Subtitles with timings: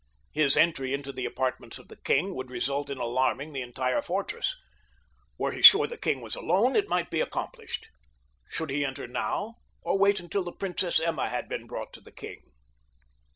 [0.31, 4.55] His entry into the apartments of the king would result in alarming the entire fortress.
[5.37, 7.87] Were he sure the king was alone it might be accomplished.
[8.49, 12.11] Should he enter now or wait until the Princess Emma had been brought to the
[12.11, 12.41] king?